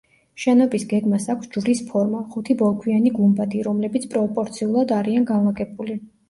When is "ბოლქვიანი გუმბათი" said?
2.63-3.61